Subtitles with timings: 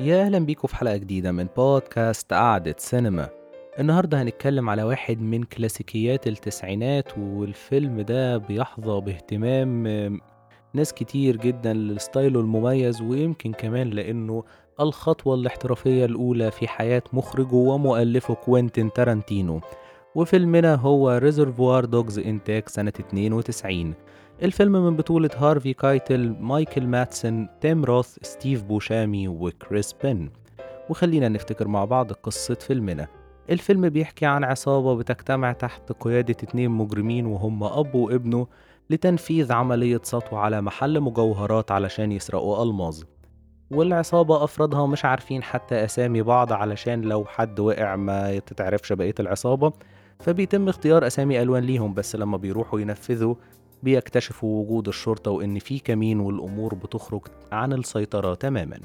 [0.00, 3.28] يا أهلا بيكم في حلقة جديدة من بودكاست قعدة سينما.
[3.78, 9.86] النهاردة هنتكلم على واحد من كلاسيكيات التسعينات والفيلم ده بيحظى باهتمام
[10.74, 14.44] ناس كتير جدا ل style ه المميز ويمكن كمان لأنه
[14.80, 19.60] الخطوة الاحترافية الأولى في حياة مخرجه ومؤلفه كوينتين تارانتينو.
[20.14, 23.94] وفيلمنا هو Reservoir Dogs إنتاج سنة 92
[24.42, 30.30] الفيلم من بطولة هارفي كايتل مايكل مادسن تيم روث ستيف بوشيمي وكريس بن
[30.90, 33.06] وخلينا نفتكر مع بعض قصة فيلمنا.
[33.50, 38.46] الفيلم بيحكي عن عصابة بتجتمع تحت قيادة اتنين مجرمين وهم أب وابنه
[38.90, 43.02] لتنفيذ عملية سطو على محل مجوهرات علشان يسرقوا ألماظ.
[43.70, 49.72] والعصابة أفرادها مش عارفين حتى أسامي بعض علشان لو حد وقع ما تتعرفش بقية العصابة.
[50.20, 53.34] فبيتم اختيار أسامي ألوان ليهم بس لما بيروحوا ينفذوا
[53.82, 57.20] بيكتشفوا وجود الشرطة وإن في كمين والأمور بتخرج
[57.52, 58.78] عن السيطرة تماما.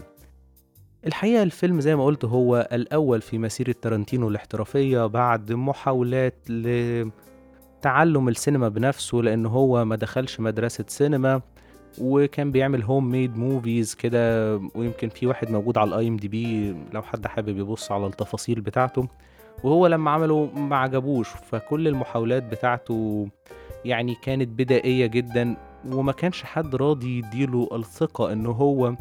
[1.08, 8.70] الحقيقة الفيلم زي ما قلت هو الأول في مسيرة تارانتينو الاحترافية بعد محاولات لتعلم السينما
[8.70, 11.42] بنفسه لأن هو ما دخلش مدرسة سينما
[12.02, 17.28] وكان بيعمل home made movies كده ويمكن في واحد موجود على ال IMDb لو حد
[17.28, 19.08] حابب يبص على التفاصيل بتاعته.
[19.64, 23.28] وهو لما عمله ما عجبوش فكل المحاولات بتاعته
[23.85, 28.95] يعني كانت بدائية جدا وما كانش حد راضي يديله الثقة إن هو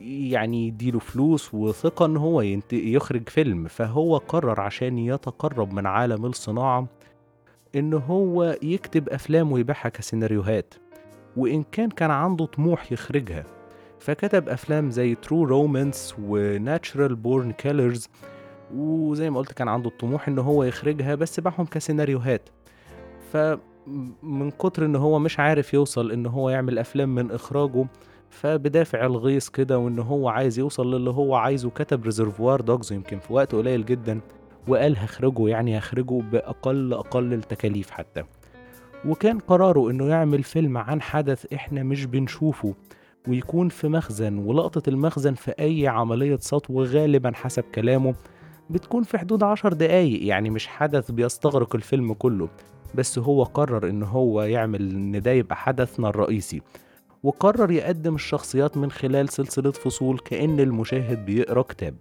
[0.00, 2.40] يعني يديله فلوس وثقة إن هو
[2.72, 3.68] يخرج فيلم.
[3.68, 6.86] فهو قرر عشان يتقرب من عالم الصناعة
[7.74, 10.74] إن هو يكتب أفلام ويبيعها كسيناريوهات.
[11.36, 13.44] وإن كان كان عنده طموح يخرجها.
[13.98, 18.08] فكتب أفلام زي True Romance و Natural Born Killers
[18.74, 22.48] وزي ما قلت كان عنده الطموح إن هو يخرجها بس باعهم كسيناريوهات.
[23.86, 27.86] فمن كتر إن هو مش عارف يوصل إن هو يعمل أفلام من إخراجه
[28.30, 33.32] فبدافع الغيظ كده وإن هو عايز يوصل للي هو عايزه كتب Reservoir Dogs يمكن في
[33.32, 34.20] وقت قليل جدا
[34.68, 38.24] وقال هخرجه يعني هخرجه بأقل أقل التكاليف حتى.
[39.08, 42.74] وكان قراره إنه يعمل فيلم عن حدث إحنا مش بنشوفه
[43.28, 48.14] ويكون في مخزن ولقطة المخزن في أي عملية سطو غالبا حسب كلامه
[48.70, 52.48] بتكون في حدود عشر دقايق يعني مش حدث بيستغرق الفيلم كله.
[52.94, 56.62] بس هو قرر إن هو يعمل إن ده يبقى حدثنا الرئيسي
[57.22, 61.94] وقرر يقدم الشخصيات من خلال سلسلة فصول كأن المشاهد بيقرأ كتاب.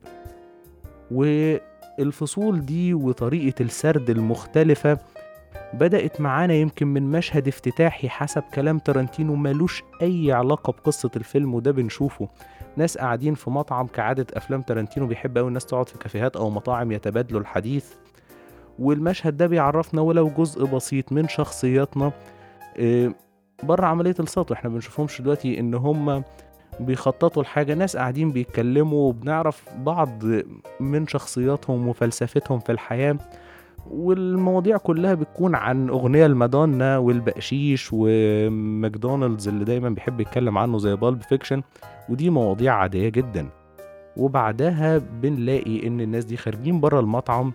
[1.11, 4.97] والفصول دي وطريقة السرد المختلفة
[5.73, 11.71] بدأت معانا يمكن من مشهد افتتاحي حسب كلام تارانتينو ملوش أي علاقة بقصة الفيلم وده
[11.71, 12.29] بنشوفه.
[12.77, 16.91] ناس قاعدين في مطعم كعادة أفلام تارانتينو بيحب أوي الناس تقعد في كافيهات أو مطاعم
[16.91, 17.93] يتبادلوا الحديث.
[18.79, 22.11] والمشهد ده بيعرفنا ولو جزء بسيط من شخصياتنا
[22.77, 23.13] آه،
[23.63, 24.53] بره عملية السطو.
[24.53, 26.23] إحنا بنشوفهمش دلوقتي إن هم
[26.79, 27.73] بيخططوا لحاجة.
[27.73, 30.23] ناس قاعدين بيتكلموا وبنعرف بعض
[30.79, 33.17] من شخصياتهم وفلسفتهم في الحياة.
[33.91, 41.21] والمواضيع كلها بتكون عن أغنية المادونا والبقشيش وماكدونالدز اللي دايما بيحب يتكلم عنه زي بالب
[41.21, 41.61] فيكشن.
[42.09, 43.49] ودي مواضيع عادية جدا.
[44.17, 47.53] وبعدها بنلاقي إن الناس دي خارجين بره المطعم.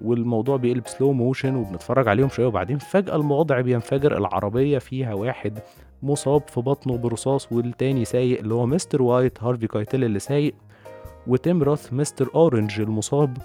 [0.00, 5.58] والموضوع بيقلب slow motion وبنتفرج عليهم شوية وبعدين فجأة الموضوع بينفجر العربية فيها واحد
[6.02, 10.54] مصاب في بطنه برصاص والتاني سايق اللي هو Mister White هارفي كايتل اللي سايق
[11.26, 13.36] وتيم روث Mister Orange المصاب.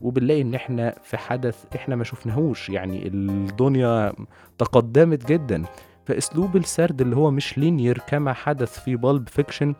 [0.00, 4.12] وبنلاقي إن إحنا في حدث إحنا ما شفناهوش يعني الدنيا
[4.58, 5.62] تقدمت جدا.
[6.04, 9.74] فأسلوب السرد اللي هو مش linear كما حدث في Pulp Fiction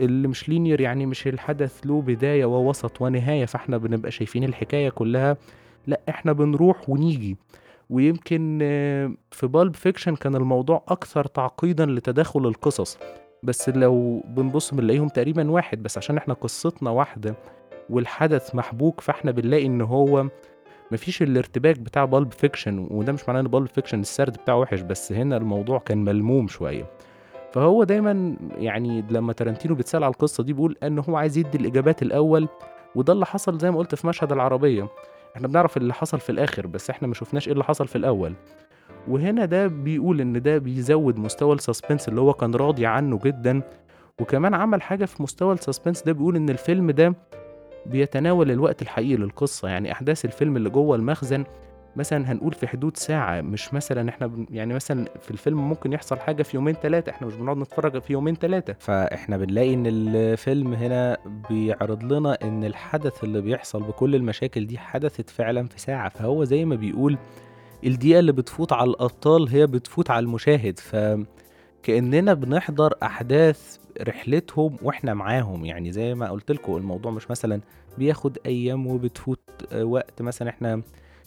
[0.00, 5.36] اللي مش linear يعني مش الحدث له بداية ووسط ونهاية فإحنا بنبقى شايفين الحكاية كلها.
[5.86, 7.36] لا إحنا بنروح ونيجي.
[7.90, 12.98] ويمكن آه، في Pulp Fiction كان الموضوع أكثر تعقيدا لتداخل القصص.
[13.42, 17.34] بس لو بنبص بنلاقيهم تقريبا واحد بس عشان إحنا قصتنا واحدة
[17.90, 20.26] والحدث محبوك فإحنا بنلاقي إن هو
[20.92, 25.12] مفيش الارتباك بتاع Pulp Fiction وده مش معناه إن Pulp Fiction السرد بتاعه وحش بس
[25.12, 26.86] هنا الموضوع كان ملموم شوية.
[27.52, 32.02] فهو دايما يعني لما تارانتينو بيتسأل على القصة دي بيقول إن هو عايز يدي الإجابات
[32.02, 32.48] الأول
[32.94, 34.88] وده اللي حصل زي ما قلت في مشهد العربية.
[35.36, 38.34] إحنا بنعرف اللي حصل في الآخر بس إحنا ما شفناش إيه اللي حصل في الأول.
[39.08, 43.62] وهنا ده بيقول إن ده بيزود مستوى ال suspense اللي هو كان راضي عنه جدا.
[44.20, 47.14] وكمان عمل حاجة في مستوى ال suspense ده بيقول إن الفيلم ده
[47.86, 51.44] بيتناول الوقت الحقيقي للقصة يعني أحداث الفيلم اللي جوه المخزن
[51.96, 56.18] مثلا هنقول في حدود ساعة مش مثلا إحنا بن- يعني مثلا في الفيلم ممكن يحصل
[56.18, 60.74] حاجة في يومين ثلاثة إحنا مش بنقعد نتفرج في يومين ثلاثة فإحنا بنلاقي إن الفيلم
[60.74, 61.16] هنا
[61.50, 66.08] بيعرض لنا إن الحدث اللي بيحصل بكل المشاكل دي حدثت فعلا في ساعة.
[66.08, 67.18] فهو زي ما بيقول
[67.84, 70.78] الدقيقة اللي بتفوت على الأبطال هي بتفوت على المشاهد.
[70.78, 70.96] ف
[71.82, 75.64] كأننا بنحضر أحداث رحلتهم وإحنا معاهم.
[75.64, 77.60] يعني زي ما قلت لكم الموضوع مش مثلا
[77.98, 79.40] بياخد أيام وبتفوت
[79.72, 80.22] آه، وقت.
[80.22, 80.82] مثلا إحنا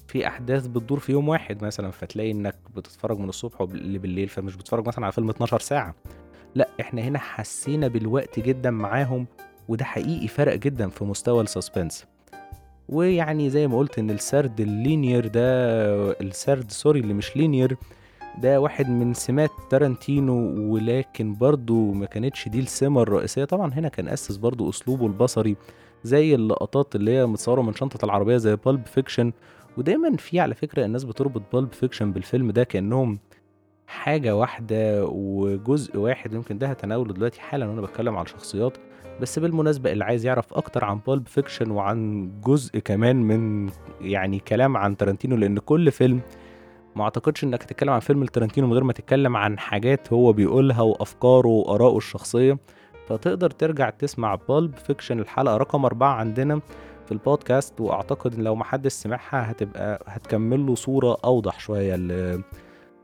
[0.08, 4.88] في أحداث بتدور في يوم واحد مثلا فتلاقي إنك بتتفرج من الصبح بالليل فمش بتتفرج
[4.88, 5.96] مثلا على فيلم 12 ساعة.
[6.56, 9.28] لأ إحنا هنا حسينا بالوقت جدا معاهم
[9.68, 12.06] وده حقيقي فرق جدا في مستوى ال suspense.
[12.90, 15.42] ويعني زي ما قلت إن السرد ال linear ده
[16.12, 17.78] السرد sorry اللي مش linear
[18.42, 20.34] ده واحد من سمات تارانتينو
[20.74, 23.46] ولكن برضو ما كانتش دي السمة الرئيسية.
[23.46, 25.56] طبعا هنا كان أسس برضو أسلوبه البصري
[26.04, 29.32] زي اللقطات اللي هي متصورة من شنطة العربية زي Pulp Fiction
[29.78, 33.20] ودايما في على فكرة الناس بتربط Pulp Fiction بالفيلم ده كأنهم
[33.88, 38.78] حاجة واحدة وجزء واحد يمكن ده هتناوله دلوقتي حالا وأنا بتكلم على الشخصيات.
[39.22, 43.70] بس بالمناسبة اللي عايز يعرف أكتر عن Pulp Fiction وعن جزء كمان من
[44.02, 46.22] يعني كلام عن تارانتينو لأن كل فيلم
[46.96, 50.82] ما أعتقدش إنك تتكلم عن فيلم لتارانتينو من غير ما تتكلم عن حاجات هو بيقولها
[50.82, 52.58] وأفكاره وآرائه الشخصية.
[53.08, 56.62] فتقدر ترجع تسمع Pulp Fiction الحلقة رقم أربعة عندنا
[57.06, 62.42] في البودكاست وأعتقد إن لو محدش سمعها هتبقى هتكمل له صورة أوضح شوية ل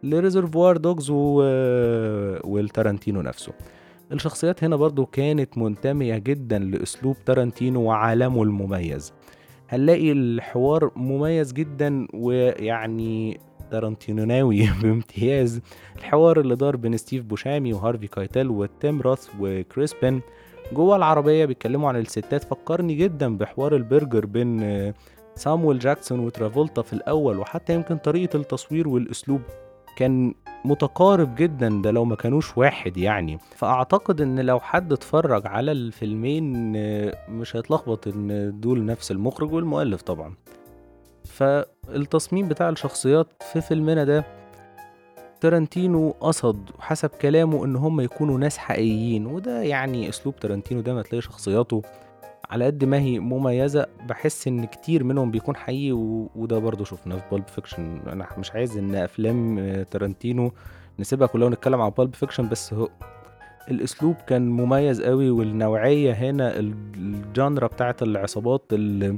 [0.04, 1.42] ل Reservoir Dogs و...
[2.44, 3.54] والتارانتينو نفسه.
[4.12, 9.14] الشخصيات هنا برضو كانت منتمية جدا لأسلوب تارانتينو وعالمه المميز.
[9.70, 13.40] هنلاقي الحوار مميز جدا ويعني
[13.72, 15.62] تارانتينوناوي بامتياز.
[15.98, 20.22] الحوار اللي دار بين ستيف بوشيمي وهارفي كايتل وتيم روث وكريس بن
[20.74, 24.94] جوه العربية بيتكلموا عن الستات فكرني جدا بحوار البرجر بين
[25.36, 29.42] سامويل جاكسون وترافولتا في الأول وحتى يمكن طريقة التصوير والأسلوب
[29.98, 30.34] كان
[30.66, 33.38] متقارب جدا ده لو ما كانوش واحد يعني.
[33.56, 36.72] فأعتقد إن لو حد اتفرج على الفيلمين
[37.30, 40.34] مش هيتلخبط إن دول نفس المخرج والمؤلف طبعا.
[41.26, 44.26] فالتصميم بتاع الشخصيات في فيلمنا ده
[45.42, 51.02] تارانتينو قصد حسب كلامه إن هم يكونوا ناس حقيقيين وده يعني أسلوب تارانتينو ده ما
[51.02, 51.82] تلاقي شخصياته
[52.50, 55.92] على قد ما هي مميزة بحس إن كتير منهم بيكون حقيقي.
[56.36, 59.60] وده برضه شفناه في Pulp Fiction أنا مش عايز إن أفلام
[59.92, 60.52] تارانتينو
[61.00, 62.90] نسيبها كلها ونتكلم على Pulp Fiction بس هو
[63.72, 69.18] الأسلوب كان مميز قوي والنوعية هنا ال genre بتاعت العصابات اللي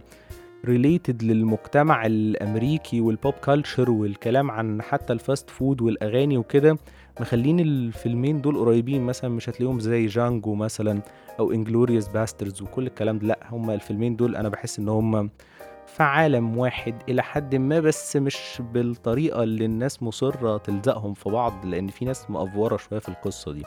[0.65, 6.77] related للمجتمع الأمريكي وال pop culture والكلام عن حتى ال fast food والأغاني وكده
[7.19, 9.01] مخلين الفيلمين دول قريبين.
[9.01, 11.01] مثلا مش هتلاقيهم زي جانجو مثلا
[11.39, 13.27] أو Inglourious Basterds وكل الكلام ده.
[13.27, 15.29] لأ هما الفيلمين دول أنا بحس إن هما
[15.87, 21.65] في عالم واحد إلى حد ما بس مش بالطريقة اللي الناس مصرة تلزقهم في بعض
[21.65, 23.63] لأن في ناس مأفورة شوية في القصة دي.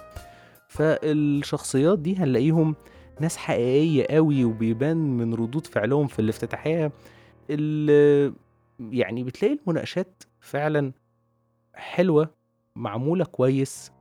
[0.69, 2.75] فالشخصيات دي هنلاقيهم
[3.20, 6.92] ناس حقيقية قوي وبيبان من ردود فعلهم في الافتتاحية
[7.50, 8.32] اللي
[8.80, 10.92] يعني بتلاقي المناقشات فعلا
[11.74, 12.30] حلوة
[12.76, 13.92] معمولة كويس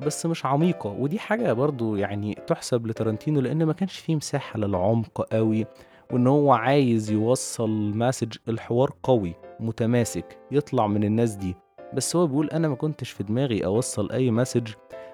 [0.00, 0.90] بس مش عميقة.
[0.90, 5.66] ودي حاجة برضو يعني تحسب لتارانتينو لأن ما كانش فيه مساحة للعمق قوي
[6.12, 11.54] وإن هو عايز يوصل message الحوار قوي متماسك يطلع من الناس دي.
[11.94, 14.72] بس هو بيقول أنا ما كنتش في دماغي أوصل أي message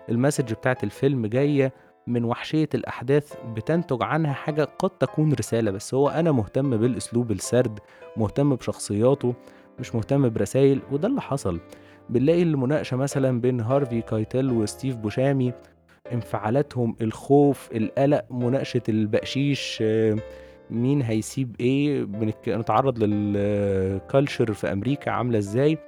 [0.09, 1.73] ال message بتاعت الفيلم جاية
[2.07, 7.79] من وحشية الأحداث بتنتج عنها حاجة قد تكون رسالة بس هو أنا مهتم بالأسلوب السرد
[8.17, 9.35] مهتم بشخصياته
[9.79, 11.61] مش مهتم برسائل وده اللي حصل.
[12.11, 15.53] بنلاقي المناقشة مثلا بين هارفي كايتل وستيف بوشيمي
[16.13, 19.83] انفعالاتهم الخوف القلق مناقشة البقشيش
[20.71, 25.79] مين هيسيب إيه بنتعرض لل culture في أمريكا عاملة إزاي.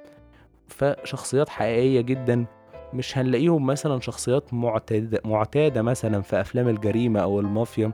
[0.67, 2.45] فشخصيات حقيقية جدا.
[2.93, 7.91] مش هنلاقيهم مثلا شخصيات معتادة, معتادة مثلا في أفلام الجريمة أو المافيا.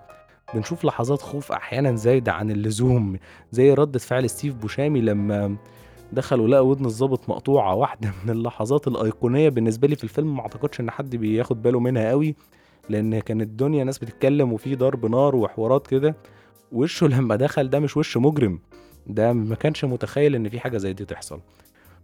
[0.53, 3.17] بنشوف لحظات خوف أحيانا زايدة عن اللزوم
[3.51, 5.55] زي ردة فعل ستيف بوشامي لما
[6.13, 7.75] دخل ولقى ودن الظابط مقطوعة.
[7.75, 12.09] واحدة من اللحظات الأيقونية بالنسبة لي في الفيلم ما أعتقدش إن حد بياخد باله منها
[12.09, 12.35] قوي
[12.89, 16.15] لأن كانت الدنيا ناس بتتكلم وفي ضرب نار وحوارات كده.
[16.71, 18.59] وشه لما دخل ده مش وش مجرم.
[19.07, 21.39] ده ما كانش متخيل إن في حاجة زي دي تحصل.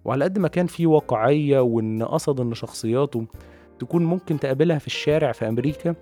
[0.05, 3.25] وعلى قد ما كان في واقعية وإن قصد إن شخصياته
[3.79, 5.95] تكون ممكن تقابلها في الشارع في أمريكا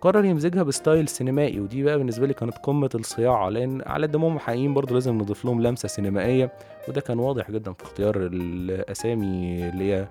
[0.00, 4.16] قرر يمزجها ب style سينمائي ودي بقى بالنسبة لي كانت قمة الصياعة لأن على قد
[4.16, 6.52] ما هم حقيقيين برضه لازم نضيف لهم لمسة سينمائية
[6.88, 10.08] وده كان واضح جدا في اختيار الأسامي اللي هي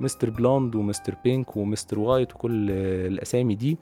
[0.00, 3.78] مستر بلوند ومستر بينك ومستر وايت وكل الأسامي دي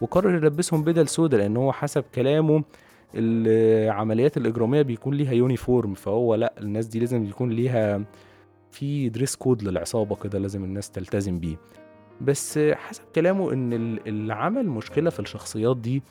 [0.00, 2.62] وقرر يلبسهم بدل سودا لأن هو حسب كلامه
[3.14, 8.02] العمليات الإجرامية بيكون ليها uniform فهو لأ الناس دي لازم يكون ليها
[8.72, 11.56] في دريس كود للعصابة كده لازم الناس تلتزم بيه.
[12.20, 13.72] بس حسب كلامه إن
[14.06, 16.02] اللي عمل مشكلة في الشخصيات دي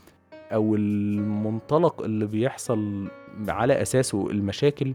[0.53, 3.07] أو المنطلق اللي بيحصل
[3.47, 4.93] على أساسه المشاكل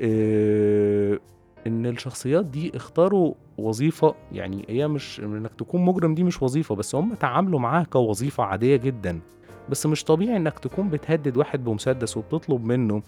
[0.00, 1.18] آه،
[1.66, 6.94] إن الشخصيات دي اختاروا وظيفة يعني هي مش إنك تكون مجرم دي مش وظيفة بس
[6.94, 9.20] هم تعاملوا معاها كوظيفة عادية جدًا،
[9.68, 13.02] بس مش طبيعي إنك تكون بتهدد واحد بمسدس وبتطلب منه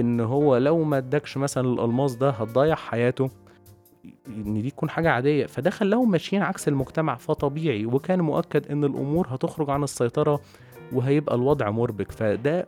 [0.00, 3.30] إن هو لو ما ادّاكش مثلًا الألماس ده هتضيّع حياته،
[4.28, 7.86] إن دي تكون حاجة عادية، فده خلّاهم ماشيين عكس المجتمع، فطبيعي.
[7.86, 10.40] وكان مؤكد إن الأمور هتخرج عن السيطرة
[10.92, 12.66] وهيبقى الوضع مُربِك، فده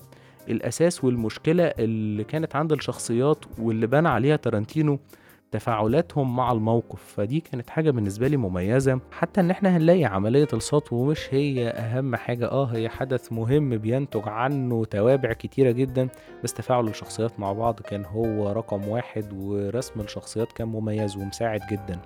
[0.49, 4.99] الأساس والمشكلة اللي كانت عند الشخصيات واللي بنى عليها تارانتينو.
[5.55, 11.05] تفاعلاتهم مع الموقف، فدي كانت حاجة بالنسبة لي مميزة، حتى إن إحنا هنلاقي عملية السطو
[11.05, 16.09] مش هي أهم حاجة، آه هي حدث مهم بينتج عنه توابع كتيرة جدًا،
[16.45, 22.01] بس تفاعل الشخصيات مع بعض كان هو رقم واحد، ورسم الشخصيات كان مميز ومساعد جدًا،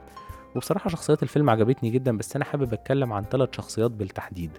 [0.56, 4.50] وبصراحة شخصيات الفيلم عجبتني جدًا، بس أنا حابب أتكلم عن 3 شخصيات بالتحديد،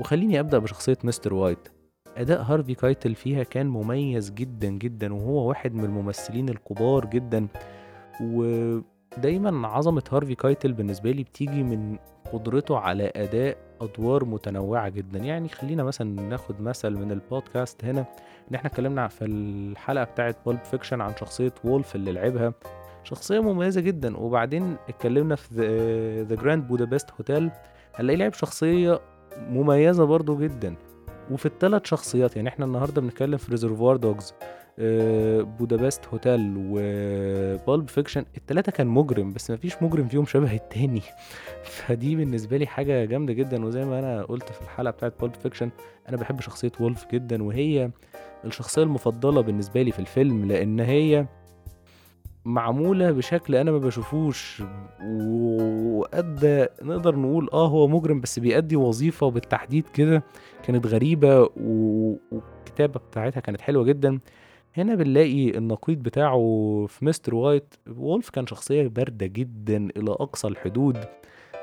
[0.00, 1.68] وخلّيني أبدأ بشخصية مستر وايت.
[2.16, 7.46] أداء هارفي كايتل فيها كان مميز جدًا، جدًا، وهو واحد من الممثلين الكبار جدًا،
[8.20, 11.98] ودايمًا عظمة هارفي كايتل بالنسبة لي بتيجي من
[12.32, 18.00] قدرته على أداء أدوار متنوعة جدًا، يعني خلّينا مثلًا ناخد مثل من البودكاست هنا،
[18.50, 22.54] إن إحنا اتكلمنا في الحلقة بتاعة Pulp Fiction عن شخصية وولف اللي لعبها،
[23.04, 27.42] شخصية مميزة جدًا، وبعدين اتكلمنا في The Grand Budapest Hotel
[27.94, 29.00] هنلاقيه لعب شخصية
[29.50, 30.74] مميزة برضه جدًا.
[31.30, 33.56] وفي ال3 شخصيات يعني إحنا النهارده بنتكلم في
[33.98, 34.32] Dogs.
[34.42, 34.67] آآ
[35.58, 41.02] بودابست هوتيل وPulp Fiction ال3 كان مجرم، بس ما فيش مجرم فيهم شبه التاني.
[41.76, 45.68] فدي بالنسبة لي حاجة جامدة جدًا، وزي ما أنا قُلت في الحلقة بتاعة Pulp Fiction
[46.08, 47.90] أنا باحب شخصية وولف جدًا، وهي
[48.44, 51.26] الشخصية المفضلة بالنسبة لي في الفيلم، لإن هي
[52.44, 54.62] معمولة بشكل أنا ما باشوفوش،
[55.02, 60.22] وأدّى نقدر نقول آه هو مجرم بس بيأدّي وظيفة وبالتحديد كده
[60.62, 64.18] كانت غريبة والكتابة بتاعتها كانت حلوة جدًا.
[64.78, 66.38] هنا بنلاقي النقيض بتاعه
[66.88, 70.96] في مستر وايت، وولف كان شخصية باردة جدًا إلى أقصى الحدود،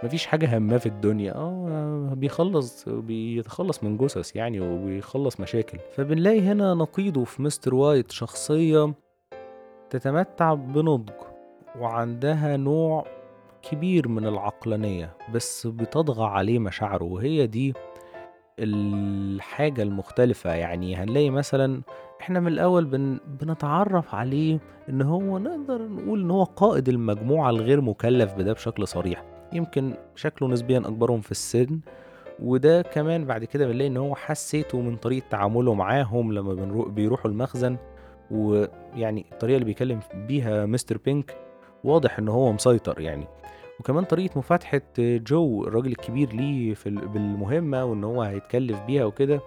[0.04, 6.42] ما فيش حاجة هامّاه في الدنيا، آه بيخلّص بيتخلّص من جُثث يعني وبيخلّص مشاكل، فبنلاقي
[6.42, 8.94] هنا نقيضه في مستر وايت شخصية
[9.90, 11.14] تتمتع بنضج
[11.80, 13.06] وعندها نوع
[13.72, 17.74] كبير من العقلانية، بس بتطغى عليه مشاعره، وهي دي
[18.60, 21.82] الحاجة المختلفة، يعني هنلاقي مثلًا
[22.22, 27.82] إحنا من الأول بن بنتعرّف عليه إن هو نقدر نقول إن هو قائد المجموعة الغير
[27.82, 31.80] مُكلّف بده بشكل صريح، يمكن شكله نسبيًا أكبرهم في السِن،
[32.40, 37.78] وده كمان بعد كده بنلاقي إن هو حسّيته من طريقة تعامله معاهم لمّا بيروحوا المخزن،
[38.32, 41.38] ويعني الطريقة اللي بيكلّم بيها مستر بينك
[41.84, 43.28] واضح إن هو مسيطر يعني،
[43.80, 49.40] وكمان طريقة مفاتحة جو الراجل الكبير ليه في ال بالمهمة وإن هو هيتكلّف بيها وكده،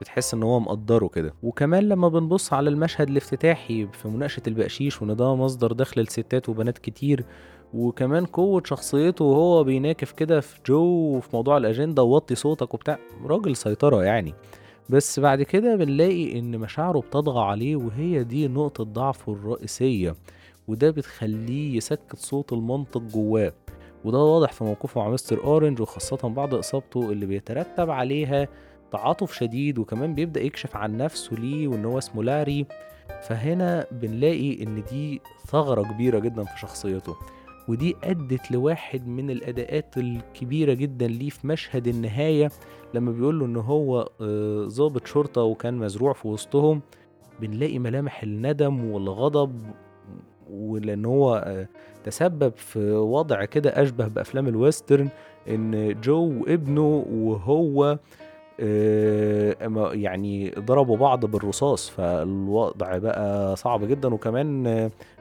[0.00, 5.16] بتحس إن هو مقدّره كده، وكمان لمّا بنبُص على المشهد الافتتاحي في مناقشة البقشيش وإن
[5.16, 7.24] ده مصدر دخل لستات وبنات كتير،
[7.74, 13.56] وكمان قوة شخصيته وهو بيناكف كده في جو وفي موضوع الأجندة ووطّي صوتك وبتاع، راجل
[13.56, 14.34] سيطرة يعني.
[14.88, 20.14] بس بعد كده بنلاقي إن مشاعره بتطغى عليه وهي دي نقطة ضعفه الرئيسية،
[20.68, 23.52] وده بتخلّيه يسكّت صوت المنطق جوّاه،
[24.04, 28.48] وده واضح في موقفه مع مستر أورنج وخاصةً بعد إصابته اللي بيترتب عليها
[28.92, 32.66] تعاطف شديد، وكمان بيبدأ يكشف عن نفسه ليه وإن هو اسمه لاري،
[33.22, 37.16] فهنا بنلاقي إن دي ثغرة كبيرة جدًا في شخصيته،
[37.68, 42.50] ودي أدّت لواحد من الأداءات الكبيرة جدًا ليه في مشهد النهاية
[42.94, 44.08] لمّا بيقول له إن هو
[44.66, 46.80] ضابط شرطة وكان مزروع في وسطهم،
[47.40, 49.62] بنلاقي ملامح الندم والغضب
[50.50, 51.66] ولإن هو آآ
[52.04, 55.08] تسبب في وضع كده أشبه بأفلام ال western،
[55.48, 57.98] إن جو وابنه وهو
[59.92, 64.64] يعني ضربوا بعض بالرصاص، فالوضع بقى صعب جدًا، وكمان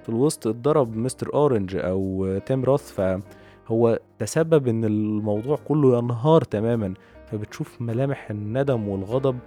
[0.03, 6.93] في الوسط اتضرب مستر أورنج أو تيم روث، فهو تسبب إن الموضوع كله ينهار تمامًا،
[7.31, 9.37] فبتشوف ملامح الندم والغضب،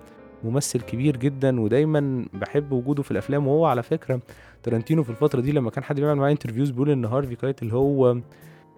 [0.44, 1.60] ممثل كبير جدًا.
[1.60, 4.20] ودايمًا باحب وجوده في الأفلام، وهو على فكرة
[4.62, 8.16] تارانتينو في الفترة دي لمّا كان حد بيعمل معاه interviews بيقول إن هارفي كايتل هو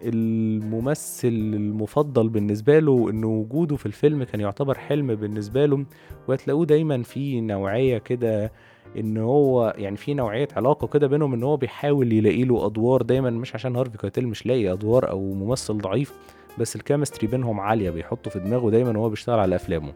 [0.03, 5.85] الممثل المفضل بالنسبة له، إن وجوده في الفيلم كان يعتبر حلم بالنسبة له،
[6.29, 8.53] وهتلاقوه دايمًا في نوعية كده
[8.99, 13.31] إن هو يعني في نوعية علاقة كده بينهم إن هو بيحاول يلاقي له أدوار دايمًا
[13.31, 16.13] مش عشان هارفي كايتل مش لاقي أدوار أو ممثل ضعيف،
[16.59, 19.93] بس ال chemistry بينهم عالية بيحطه في دماغه دايمًا وهو بيشتغل على أفلامه.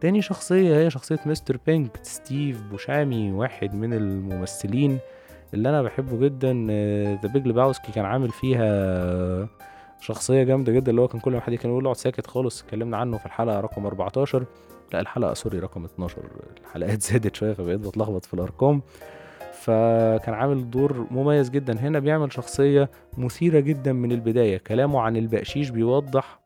[0.00, 4.98] تاني شخصية هي شخصية مستر بينك ستيف بوشيمي واحد من الممثلين
[5.54, 6.52] اللي أنا باحبه جدًا
[7.22, 9.48] The Big Lebowski كان عامل فيها
[10.00, 12.62] شخصية جامدة جدًا، اللي هو كان كل ما حد كان يقول له اقعد ساكت خالص،
[12.62, 14.44] اتكلمنا عنه في الحلقة رقم 14
[14.92, 16.18] لأ الحلقة سوري رقم 12
[16.60, 18.82] الحلقات زادت شوية فبقيت باتلخبط في الأرقام،
[19.52, 21.78] فكان عامل دور مميز جدا.
[21.80, 24.58] هنا بيعمل شخصية مثيرة جدا من البداية.
[24.58, 26.40] كلامه عن البقشيش بيوضح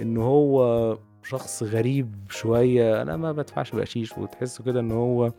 [0.00, 3.02] إن هو شخص غريب شوية.
[3.02, 5.32] أنا ما بدفعش بقشيش وتحسه كده إن هو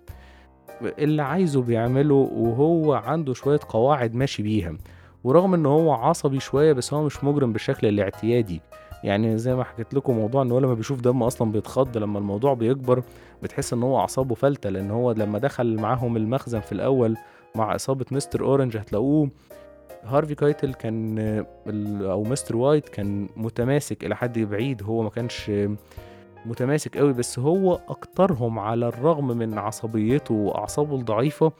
[0.81, 4.77] اللي عايزه بيعمله وهو عنده شوية قواعد ماشي بيها.
[5.23, 8.61] ورغم إن هو عصبي شوية بس هو مش مجرم بالشكل الاعتيادي.
[9.03, 12.53] يعني زي ما حكيت لكم موضوع إن هو لما بيشوف دم أصلا بيتخض لما الموضوع
[12.53, 13.03] بيكبر
[13.43, 14.69] بتحس إن هو أعصابه فلتة.
[14.69, 17.17] لأن هو لما دخل معاهم المخزن في الأول
[17.55, 19.29] مع إصابة مستر أورنج هتلاقوه
[20.03, 21.19] هارفي كايتل كان
[22.01, 24.83] أو مستر وايت كان متماسك إلى حد بعيد.
[24.83, 25.51] هو ما كانش
[26.47, 31.51] متماسك قوي بس هو أكترهم على الرغم من عصبيته وأعصابه الضعيفة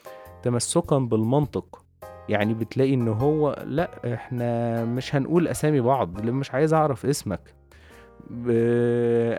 [0.44, 1.84] تمسكا بالمنطق.
[2.30, 7.54] يعني بتلاقي إن هو لأ إحنا مش هنقول أسامي بعض مش عايز أعرف اسمك.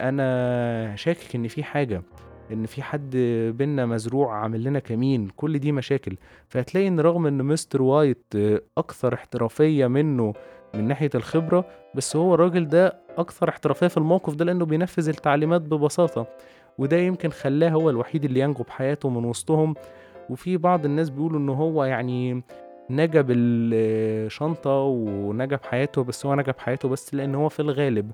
[0.08, 2.02] أنا شاكك إن في حاجة
[2.52, 3.16] إن في حد
[3.56, 6.16] بينا مزروع عامل لنا كمين كل دي مشاكل.
[6.48, 8.34] فهتلاقي إن رغم إن مستر وايت
[8.78, 10.32] أكثر احترافية منه
[10.75, 15.60] من ناحية الخبرة بس هو الراجل ده أكثر احترافية في الموقف ده لأنه بينفذ التعليمات
[15.60, 16.26] ببساطة
[16.78, 19.75] وده يمكن خلاه هو الوحيد اللي ينجو بحياته من وسطهم.
[20.30, 22.42] وفي بعض الناس بيقولوا إن هو يعني
[22.90, 28.10] نجا بالشنطة ونجا بحياته بس هو نجا بحياته بس لأن هو في الغالب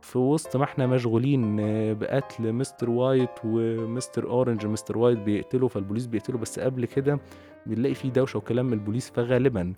[0.00, 1.56] في وسط ما إحنا مشغولين
[1.94, 4.66] بقتل مستر وايت ومستر أورنج.
[4.66, 7.18] مستر وايت بيقتله فالبوليس بيقتله بس قبل كده
[7.66, 9.72] بنلاقي فيه دوشة وكلام من البوليس فغالبا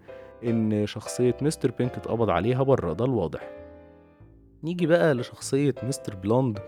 [0.45, 3.51] إن شخصية مستر بينك اتقبض عليها بره ده الواضح.
[4.65, 6.59] نيجي بقى لشخصية مستر بلوند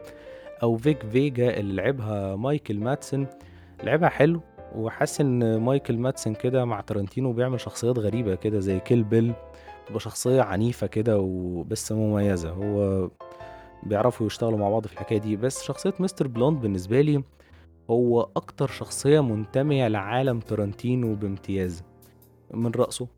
[0.63, 3.27] أو فيك فيجا اللي لعبها مايكل مادسن.
[3.85, 4.41] لعبها حلو
[4.75, 9.33] وحاسس إن مايكل مادسن كده مع تارانتينو بيعمل شخصيات غريبة كده زي Kill Bill.
[9.87, 12.51] تبقى شخصية عنيفة كده وبس مميزة.
[12.51, 13.11] هو
[13.83, 15.37] بيعرفوا يشتغلوا مع بعض في الحكاية دي.
[15.37, 17.23] بس شخصية مستر بلوند بالنسبة لي
[17.91, 21.83] هو أكتر شخصية منتمية لعالم تارانتينو بامتياز.
[22.55, 23.09] من رقصه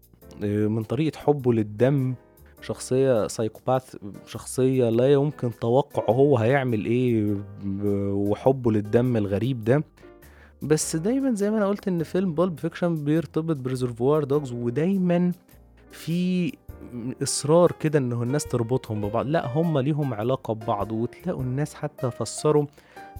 [0.46, 2.14] من طريقة حبه للدم
[2.60, 3.96] شخصية psychopath
[4.26, 7.36] شخصية لا يمكن توقع هو هيعمل إيه
[8.12, 9.84] وحبه للدم الغريب ده.
[10.62, 15.32] بس دايما زي ما أنا قلت إن فيلم Pulp Fiction بيرتبط ب Reservoir Dogs ودايما
[15.90, 16.52] في
[17.22, 19.26] إصرار كده ان الناس تربطهم ببعض.
[19.26, 22.66] لا هم ليهم علاقة ببعض وتلاقوا الناس حتى فسروا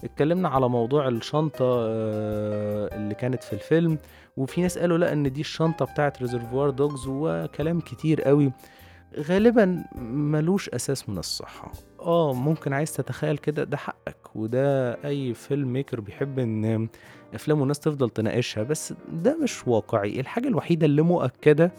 [0.03, 3.97] اتكلمنا على موضوع الشنطة آه، اللي كانت في الفيلم
[4.37, 8.51] وفي ناس قالوا لا إن دي الشنطة بتاعت Reservoir Dogs وكلام كتير قوي.
[9.19, 11.71] غالبا ملوش أساس من الصحة.
[11.99, 16.87] آه ممكن عايز تتخيل كده ده حقك وده أي filmmaker بيحب إن
[17.33, 20.19] افلام والناس تفضل تناقشها بس ده مش واقعي.
[20.19, 21.71] الحاجة الوحيدة اللي مؤكدة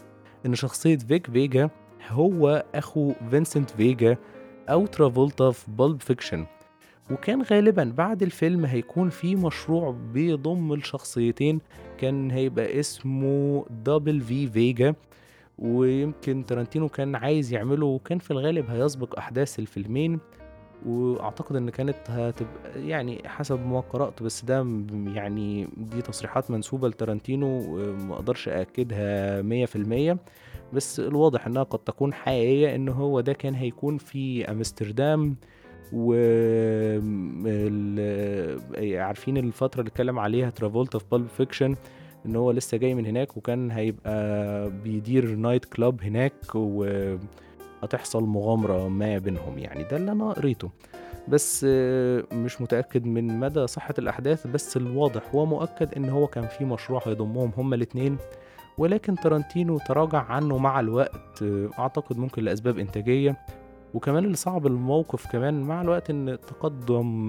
[0.45, 1.69] إن شخصية Vic Vega
[2.09, 4.17] هو أخو Vincent Vega
[4.69, 6.45] أو ترافولتا في Pulp Fiction
[7.11, 11.59] وكان غالبا بعد الفيلم هيكون في مشروع بيضم الشخصيتين
[11.97, 14.95] كان هيبقى اسمه Double V Vega
[15.59, 20.19] ويمكن ترنتينو كان عايز يعمله وكان في الغالب هيسبق أحداث الفيلمين.
[20.85, 24.67] وأعتقد إن كانت هتبقى يعني حسب ما قرأت بس ده
[25.13, 30.17] يعني دي تصريحات منسوبة لتارانتينو ما أقدرش اكدها مية في المية.
[30.73, 35.35] بس الواضح إنها قد تكون حقيقية إن هو ده كان هيكون في أمستردام.
[35.93, 36.13] و
[38.97, 41.75] عارفين الفترة اللي اتكلم عليها ترافولتا في Pulp Fiction
[42.25, 46.85] إن هو لسه جاي من هناك وكان هيبقى بيدير night club هناك و
[47.83, 49.83] هتحصل مغامرة ما بينهم يعني.
[49.83, 50.69] ده اللي أنا قريته.
[51.27, 51.63] بس
[52.33, 57.51] مش متأكد من مدى صحة الأحداث بس الواضح ومؤكد إن هو كان في مشروع هيضمهم
[57.57, 58.17] هما الاتنين.
[58.77, 61.43] ولكن تارانتينو تراجع عنه مع الوقت
[61.79, 63.37] أعتقد ممكن لأسباب إنتاجية.
[63.95, 67.27] وكمان اللي صعب الموقف كمان مع الوقت إن تقدم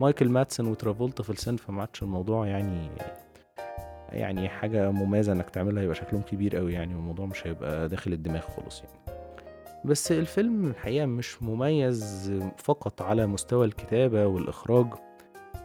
[0.00, 2.90] مايكل ماتسون وترافولتا في السن فما عادش الموضوع يعني
[4.12, 8.40] يعني حاجة مميزة إنك تعملها يبقى شكلهم كبير قوي يعني والموضوع مش هيبقى داخل الدماغ
[8.40, 9.18] خالص يعني.
[9.84, 14.86] بس الفيلم الحقيقة مش مميز فقط على مستوى الكتابة والإخراج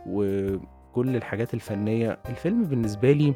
[0.07, 2.19] وكل الحاجات الفنية.
[2.29, 3.33] الفيلم بالنسبة لي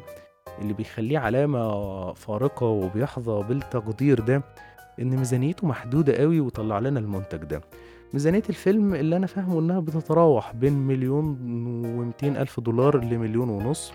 [0.58, 4.42] اللي بيخليه علامة فارقة وبيحظى بالتقدير ده
[5.02, 7.60] إن ميزانيته محدودة قوي وطلع لنا المنتج ده.
[8.12, 11.38] ميزانية الفيلم اللي أنا فاهمه إنها بتتراوح بين مليون
[11.86, 13.92] ومتين ألف دولار لمليون ونص.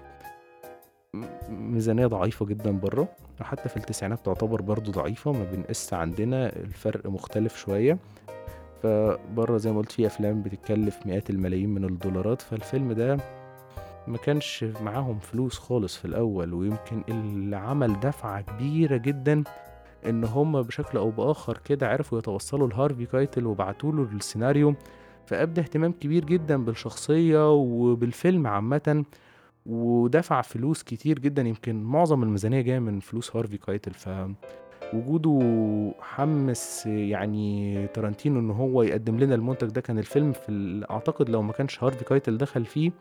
[1.50, 3.08] ميزانية ضعيفة جدا بره.
[3.42, 7.98] وحتى في التسعينات تعتبر برضو ضعيفة ما بنقس عندنا الفرق مختلف شوية.
[8.84, 12.42] فبره زي ما قلت في أفلام بتتكلف مئات الملايين من الدولارات.
[12.42, 13.18] فالفيلم ده
[14.08, 19.44] ما كانش معاهم فلوس خالص في الأول ويمكن اللي عمل دفعة كبيرة جدا
[20.06, 24.76] إن هما بشكل أو بآخر كده عرفوا يتوصلوا لهارفي كايتل وبعتوله السيناريو.
[25.26, 29.06] فأبدى اهتمام كبير جدا بالشخصية وبالفيلم عامة
[29.66, 31.42] ودفع فلوس كتير جدًا.
[31.42, 33.94] يمكن معظم الميزانية جاية من فلوس هارفي كايتل،
[34.92, 35.40] فوجوده
[36.00, 41.42] حمّس يعني تارانتينو إن هو يقدّم لنا المنتج ده، كان الفيلم في ال أعتقد لو
[41.42, 42.92] ما كانش هارفي كايتل دخل فيه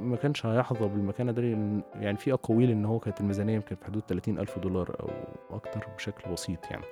[0.00, 1.40] ما كانش هيحظى بالمكانة دي.
[1.40, 5.10] لإن يعني في أقاويل إن هو كانت الميزانية يمكن في حدود 30.000 دولار أو
[5.54, 6.84] أكتر بشكل بسيط يعني،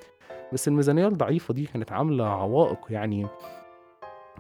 [0.53, 3.27] بس الميزانية الضعيفة دي كانت عاملة عوائق يعني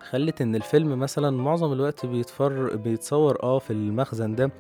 [0.01, 4.51] خلّت إن الفيلم مثلًا معظم الوقت بيتو بيتصوّر آه في المخزن ده،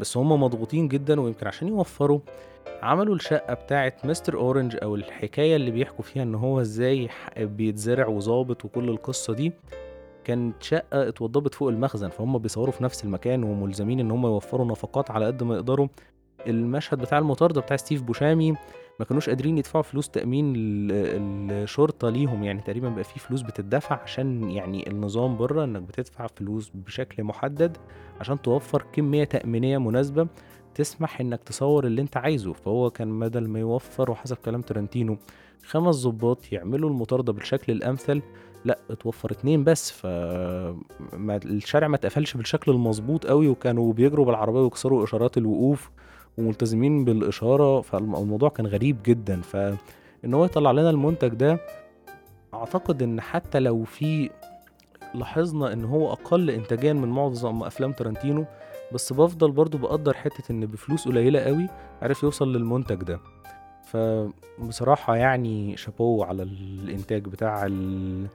[0.00, 2.20] بس هُم مضغوطين جدًا ويمكن عشان يوفّروا
[2.82, 4.36] عملوا الشقة بتاعة Mr.
[4.36, 9.52] Orange أو الحكاية اللي بيحكوا فيها إن هو إزاي ح بيتزرع وضابط وكل القصة دي،
[10.24, 15.10] كانت شقة اتوضّبت فوق المخزن، فهُم بيصوّروا في نفس المكان وملزمين إن هُم يوفّروا نفقات
[15.10, 15.88] على قد ما يقدروا.
[16.46, 18.54] المشهد بتاع المطاردة بتاع ستيف بوشامي
[18.98, 20.92] ما كانوش قادرين يدفعوا فلوس تأمين ال
[21.52, 26.70] الشرطة ليهم، يعني تقريبًا بقى في فلوس بتدّفع عشان يعني النظام برّه إنك بتدفع فلوس
[26.74, 27.76] بشكل محدد
[28.20, 30.28] عشان توفّر كمية تأمينية مناسبة
[30.74, 35.16] تسمح إنك تصوّر اللي أنت عايزه، فهو كان بدل ما يوفّر وحسب كلام تارانتينو
[35.66, 38.22] 5 ضباط يعملوا المطاردة بالشكل الأمثل،
[38.64, 40.06] لأ اتوفّر 2 بس، ف
[41.44, 45.90] الشارع ما اتقفلش بالشكل المضبوط أوي وكانوا بيجروا بالعربية ويكسروا إشارات الوقوف.
[46.38, 51.60] وملتزمين بالإشارة، فالم الموضوع كان غريب جدًا، فإن هو يطلّع لنا المنتج ده
[52.54, 54.30] أعتقد إن حتى لو في
[55.14, 58.44] لاحظنا إن هو أقل إنتاجيًا من معظم أفلام تارانتينو،
[58.94, 61.66] بس بافضل برضه باقدّر حتّة إن بفلوس قليلة أوي
[62.02, 63.20] عرف يوصل للمنتج ده،
[63.84, 68.26] فبصراحة يعني شابوه على الإنتاج بتاع ال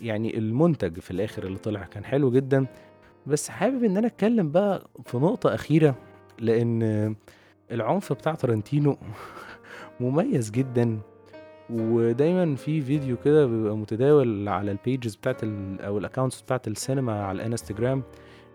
[0.00, 2.66] يعني المنتج في الآخر اللي طلع كان حلو جدًا،
[3.26, 5.94] بس حابب إن أنا أتكلّم بقى في نقطة أخيرة،
[6.38, 7.14] لإن
[7.72, 8.96] العنف بتاع تارانتينو
[10.00, 10.98] مميز جدًا،
[11.70, 17.36] ودايمًا في فيديو كده بيبقى متداول على الpages بتاعة ال أو الaccounts بتاعة السينما على
[17.36, 18.02] الإنستجرام،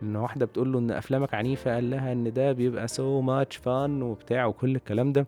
[0.04, 4.04] إن واحدة بتقول له إن أفلامك عنيفة، قال لها إن ده بيبقى so much fun
[4.04, 5.28] وبتاع وكل الكلام ده،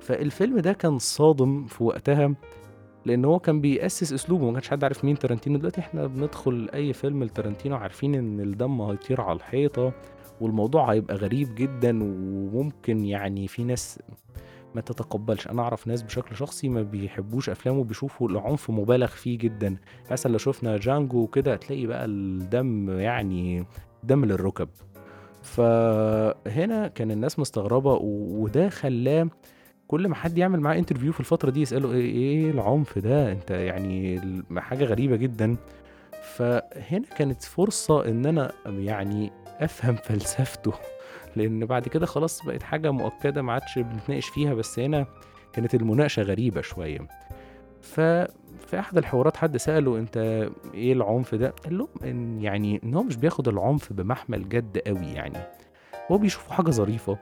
[0.00, 2.34] فالفيلم ده كان صادم في وقتها،
[3.06, 6.92] لإن هو كان بيأسس أسلوبه، ما كانش حد عارف مين تارانتينو، دلوقتي إحنا بندخل أي
[6.92, 9.92] فيلم لتارانتينو عارفين إن الدم هيطير على الحيطة،
[10.40, 13.98] والموضوع هيبقى غريب جدًا، وممكن يعني في ناس
[14.74, 19.76] ما تتقبّلش، أنا أعرف ناس بشكل شخصي ما بيحبوش أفلامه، بيشوفوا العنف مُبالغ فيه جدًا،
[20.10, 23.64] مثلًا لو شُفنا جانجو وكده هتلاقي بقى الدم يعني
[24.04, 24.68] دم للرُكب،
[25.42, 29.28] فهنا كان الناس مستغربة و وده خلّاه
[29.88, 33.50] كل ما حد يعمل معاه interview في الفترة دي يسأله إيه إيه العنف ده؟ أنت
[33.50, 35.56] يعني ال حاجة غريبة جدًا،
[36.36, 40.72] فهنا كانت فرصة إن أنا يعني أفهم فلسفته،
[41.36, 45.06] لإن بعد كده خلاص بقت حاجة مؤكدة ما عادش بنتناقش فيها، بس هنا
[45.52, 47.08] كانت المناقشة غريبة شوية.
[47.82, 50.16] ففي أحد الحوارات حد سأله: "أنت
[50.74, 55.06] إيه العنف ده؟" قال لهم إن يعني إن هو مش بياخد العنف بمحمل جد أوي
[55.06, 55.38] يعني،
[56.10, 57.18] هو بيشوفه حاجة ظريفة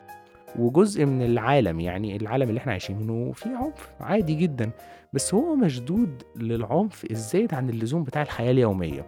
[0.59, 4.70] وجزء من العالم، يعني العالم اللي إحنا عايشينه فيه عنف عادي جدًا،
[5.12, 9.07] بس هو مشدود للعنف الزايد عن اللزوم بتاع الحياة اليومية.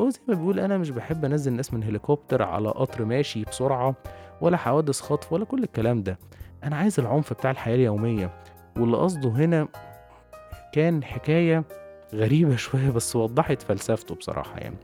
[0.00, 3.94] هو زي ما بيقول أنا مش باحب أنزّل ناس من هليكوبتر على قطر ماشي بسرعة
[4.40, 6.18] ولا حوادث خطف ولا كل الكلام ده،
[6.64, 8.30] أنا عايز العنف بتاع الحياة اليومية،
[8.76, 9.68] واللي قصده هنا
[10.72, 11.64] كان حكاية
[12.14, 14.76] غريبة شوية بس وضّحت فلسفته بصراحة يعني.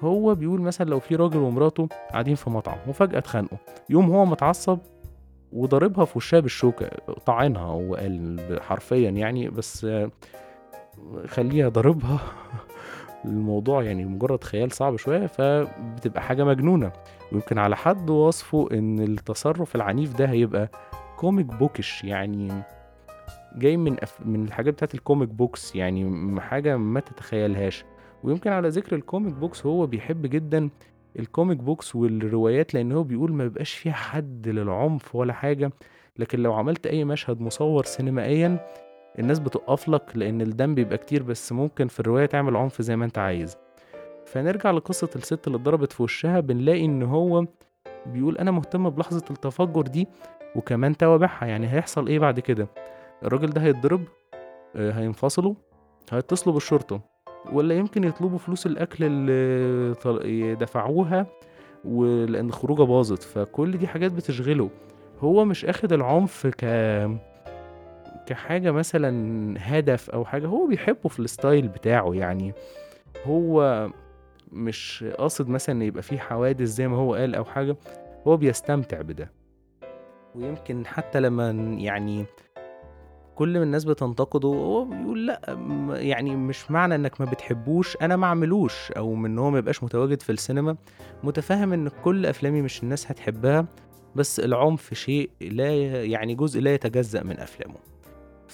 [0.00, 3.58] هو بيقول مثلًا لو في راجل ومراته قاعدين في مطعم وفجأة اتخانقوا،
[3.90, 4.78] يقوم هو متعصب
[5.52, 6.86] وضاربها في وشها بالشوكة،
[7.26, 9.86] طاعنها هو قال ب حرفيًا يعني، بس
[11.26, 12.20] خلّيها ضاربها.
[13.24, 16.92] الموضوع يعني مجرد خيال صعب شوية، فبتبقى حاجة مجنونة،
[17.32, 20.68] ويمكن على حد وصفه إن التصرُّف العنيف ده هيبقى
[21.20, 22.62] comic bookish يعني
[23.56, 27.84] جاي من أف من الحاجات بتاعة الcomic books يعني م حاجة ما تتخيلهاش،
[28.22, 30.70] ويمكن على ذكر الcomic books هو بيحب جدًا
[31.18, 35.72] الcomic books والروايات، لإن هو بيقول ما بيبقاش فيها حد للعنف ولا حاجة،
[36.18, 38.58] لكن لو عملت أي مشهد مصوّر سينمائيًا
[39.18, 43.04] الناس بتُقف لك لإن الدم بيبقى كتير، بس ممكن في الرواية تعمل عنف زي ما
[43.04, 43.56] أنت عايز.
[44.26, 47.46] فنرجع لقصة الست اللي اتضربت في وشها، بنلاقي إن هو
[48.06, 50.08] بيقول أنا مهتم بلحظة التفجُّر دي
[50.56, 52.68] وكمان توابعها، يعني هيحصل إيه بعد كده؟
[53.24, 54.04] الراجل ده هيتضرب،
[54.76, 55.54] آآ هينفصلوا،
[56.12, 57.00] هيتصلوا بالشرطة،
[57.52, 61.26] والّا يمكن يطلبوا فلوس الأكل اللي دفعوها
[61.84, 64.70] ولإن الخروجة باظت، فكل دي حاجات بتشغله.
[65.20, 66.64] هو مش آخد العنف ك
[68.26, 72.52] كحاجة مثلًا هدف أو حاجة، هو بيحبه في الstyle بتاعه يعني،
[73.26, 73.88] هو
[74.52, 77.76] مش قاصد مثلًا يبقى في حوادث زي ما هو قال أو حاجة،
[78.26, 79.30] هو بيستمتع بده.
[80.34, 82.24] ويمكن حتى لمّا يعني
[83.34, 88.26] كل ما الناس بتنتقده هو بيقول م يعني مش معنى إنك ما بتحبوش أنا ما
[88.26, 90.76] أعملوش أو من إن هو ما يبقاش متواجد في السينما،
[91.24, 93.66] متفهم إن كل أفلامي مش الناس هتحبها،
[94.16, 97.91] بس العنف شيء لا يعني جزء لا يتجزأ من أفلامه.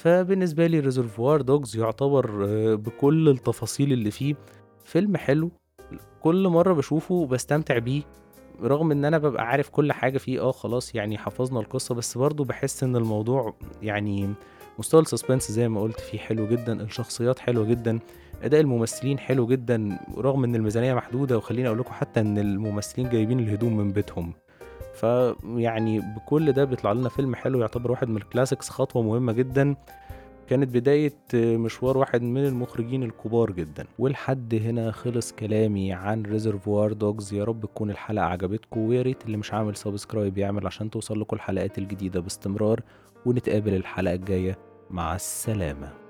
[0.02, 4.34] فبالنسبة لي Reservoir Dogs يعتبر آه، بكل التفاصيل اللي فيه
[4.84, 5.50] فيلم حلو،
[6.20, 8.02] كل مرة باشوفه باستمتع بيه،
[8.62, 12.44] رغم إن أنا بابقى عارف كل حاجة فيه آه خلاص يعني حفظنا القصة، بس برضه
[12.44, 14.34] باحس إن الموضوع يعني
[14.78, 17.98] مستوى الsuspense زي ما قُلت فيه حلو جدًا، الشخصيات حلوة جدًا،
[18.42, 23.40] أداء الممثلين حلو جدًا، رغم إن الميزانية محدودة وخلّيني أقول لكم حتى إن الممثلين جايبين
[23.40, 24.32] الهدوم من بيتهم.
[25.00, 29.76] فيعني بكل ده بيطلع لنا فيلم حلو يعتبر واحد من الclassics خطوة مهمة جدًا،
[30.46, 33.86] كانت بداية مشوار واحد من المخرجين الكبار جدًا.
[33.98, 39.36] ولحد هنا خلص كلامي عن Reservoir Dogs يا رب تكون الحلقة عجبتكم، ويا ريت اللي
[39.36, 42.80] مش عامل subscribe يعمل عشان توصل لكم الحلقات الجديدة باستمرار،
[43.26, 44.58] ونتقابل الحلقة الجاية،
[44.90, 46.07] مع السلامة.